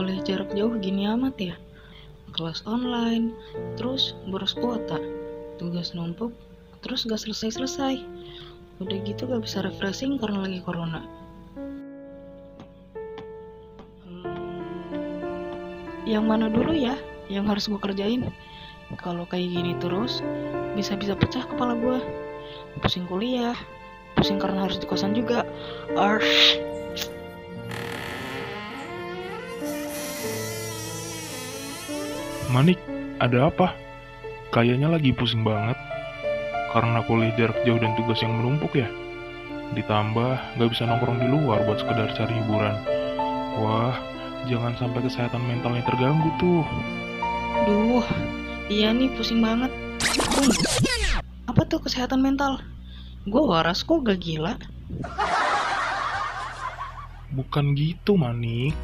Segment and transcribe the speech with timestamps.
[0.00, 1.54] kuliah jarak jauh gini amat ya?
[2.32, 3.36] Kelas online,
[3.76, 4.96] terus boros kuota,
[5.60, 6.32] tugas numpuk,
[6.80, 8.00] terus gak selesai-selesai.
[8.80, 11.04] Udah gitu gak bisa refreshing karena lagi corona.
[14.08, 14.24] Hmm,
[16.08, 16.96] Yang mana dulu ya
[17.28, 18.24] yang harus gue kerjain?
[18.96, 20.24] Kalau kayak gini terus,
[20.80, 22.00] bisa-bisa pecah kepala gue.
[22.80, 23.52] Pusing kuliah,
[24.16, 25.44] pusing karena harus di kosan juga.
[25.92, 26.79] Arsh.
[32.50, 32.82] Manik,
[33.22, 33.78] ada apa?
[34.50, 35.78] Kayaknya lagi pusing banget.
[36.74, 38.90] Karena kuliah jarak jauh dan tugas yang menumpuk ya.
[39.78, 42.74] Ditambah nggak bisa nongkrong di luar buat sekedar cari hiburan.
[43.62, 43.94] Wah,
[44.50, 46.66] jangan sampai kesehatan mentalnya terganggu tuh.
[47.70, 48.06] Duh,
[48.66, 49.70] iya nih pusing banget.
[51.46, 52.58] Apa tuh kesehatan mental?
[53.30, 54.58] Gue waras kok gak gila.
[57.30, 58.74] Bukan gitu, Manik.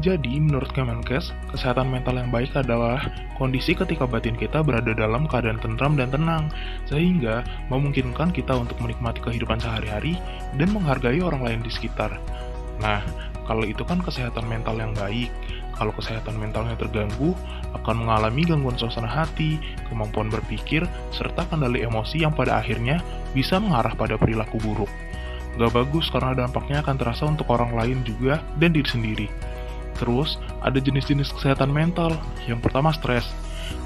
[0.00, 5.60] Jadi, menurut Kemenkes, kesehatan mental yang baik adalah kondisi ketika batin kita berada dalam keadaan
[5.60, 6.48] tentram dan tenang,
[6.88, 10.16] sehingga memungkinkan kita untuk menikmati kehidupan sehari-hari
[10.56, 12.16] dan menghargai orang lain di sekitar.
[12.80, 13.04] Nah,
[13.44, 15.28] kalau itu kan kesehatan mental yang baik.
[15.76, 17.34] Kalau kesehatan mentalnya terganggu,
[17.74, 19.58] akan mengalami gangguan suasana hati,
[19.90, 23.02] kemampuan berpikir, serta kendali emosi yang pada akhirnya
[23.34, 24.92] bisa mengarah pada perilaku buruk.
[25.58, 29.28] Gak bagus karena dampaknya akan terasa untuk orang lain juga dan diri sendiri.
[29.98, 32.16] Terus, ada jenis-jenis kesehatan mental.
[32.48, 33.28] Yang pertama stres,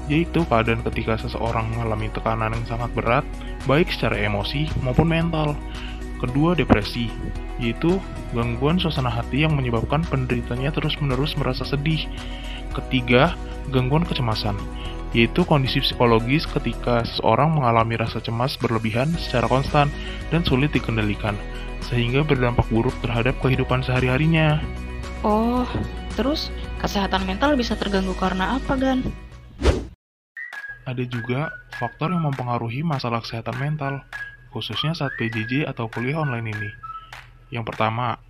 [0.07, 3.25] yaitu keadaan ketika seseorang mengalami tekanan yang sangat berat,
[3.67, 5.53] baik secara emosi maupun mental.
[6.17, 7.13] Kedua, depresi,
[7.61, 8.01] yaitu
[8.33, 12.09] gangguan suasana hati yang menyebabkan penderitanya terus-menerus merasa sedih.
[12.73, 13.37] Ketiga,
[13.69, 14.57] gangguan kecemasan,
[15.13, 19.93] yaitu kondisi psikologis ketika seseorang mengalami rasa cemas berlebihan secara konstan
[20.33, 21.37] dan sulit dikendalikan,
[21.85, 24.57] sehingga berdampak buruk terhadap kehidupan sehari-harinya.
[25.25, 25.65] Oh,
[26.13, 29.01] terus kesehatan mental bisa terganggu karena apa, Gan?
[30.85, 34.05] Ada juga faktor yang mempengaruhi masalah kesehatan mental,
[34.53, 36.71] khususnya saat PJJ atau kuliah online ini.
[37.49, 38.21] Yang pertama,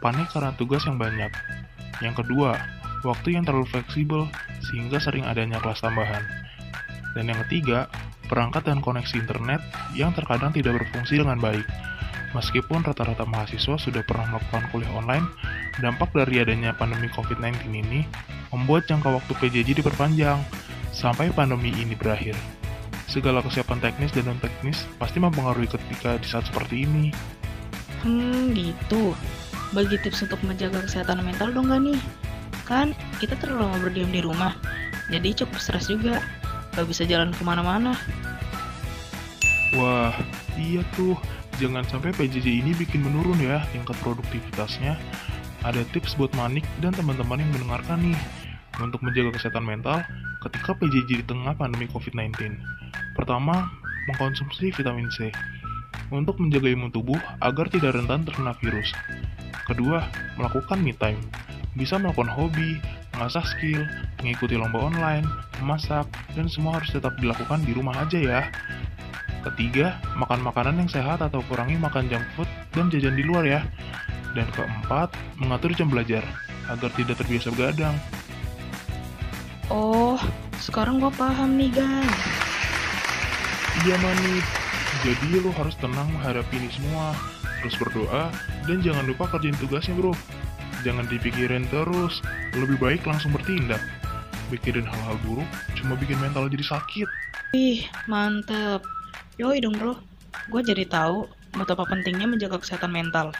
[0.00, 1.28] panik karena tugas yang banyak.
[2.00, 2.54] Yang kedua,
[3.02, 4.30] waktu yang terlalu fleksibel
[4.70, 6.22] sehingga sering adanya kelas tambahan.
[7.12, 7.90] Dan yang ketiga,
[8.30, 9.60] perangkat dan koneksi internet
[9.96, 11.66] yang terkadang tidak berfungsi dengan baik.
[12.36, 15.24] Meskipun rata-rata mahasiswa sudah pernah melakukan kuliah online,
[15.80, 18.04] dampak dari adanya pandemi COVID-19 ini
[18.52, 20.36] membuat jangka waktu PJJ diperpanjang
[20.92, 22.36] sampai pandemi ini berakhir.
[23.08, 27.08] Segala kesiapan teknis dan non-teknis pasti mempengaruhi ketika di saat seperti ini.
[28.04, 29.16] Hmm, gitu.
[29.72, 32.00] Bagi tips untuk menjaga kesehatan mental dong gak nih?
[32.68, 34.52] Kan kita terlalu lama berdiam di rumah,
[35.08, 36.20] jadi cukup stres juga.
[36.76, 37.96] Gak bisa jalan ke mana-mana.
[39.72, 40.12] Wah,
[40.60, 41.16] iya tuh.
[41.58, 44.94] Jangan sampai PJJ ini bikin menurun ya tingkat produktivitasnya.
[45.66, 48.18] Ada tips buat Manik dan teman-teman yang mendengarkan nih
[48.78, 50.06] untuk menjaga kesehatan mental
[50.46, 52.54] ketika PJJ di tengah pandemi COVID-19.
[53.18, 53.66] Pertama,
[54.06, 55.34] mengkonsumsi vitamin C
[56.14, 58.94] untuk menjaga imun tubuh agar tidak rentan terkena virus.
[59.66, 60.06] Kedua,
[60.38, 61.20] melakukan me time.
[61.74, 62.78] Bisa melakukan hobi,
[63.18, 63.82] mengasah skill,
[64.22, 65.26] mengikuti lomba online,
[65.58, 66.06] memasak,
[66.38, 68.40] dan semua harus tetap dilakukan di rumah aja ya.
[69.46, 73.60] Ketiga, makan makanan yang sehat atau kurangi makan junk food dan jajan di luar ya.
[74.34, 76.26] Dan keempat, mengatur jam belajar
[76.68, 77.96] agar tidak terbiasa begadang.
[79.70, 80.18] Oh,
[80.58, 82.08] sekarang gue paham nih, Gan.
[83.86, 84.44] Iya Manik,
[85.06, 87.14] jadi lo harus tenang menghadapi ini semua.
[87.62, 88.30] Terus berdoa,
[88.66, 90.14] dan jangan lupa kerjain tugasnya bro.
[90.82, 92.22] Jangan dipikirin terus,
[92.54, 93.82] lebih baik langsung bertindak.
[94.50, 97.08] Mikirin hal-hal buruk, cuma bikin mental jadi sakit.
[97.54, 98.82] Ih, mantep.
[99.38, 99.94] Yoi dong bro,
[100.50, 101.22] gue jadi tahu
[101.54, 103.30] betapa pentingnya menjaga kesehatan mental.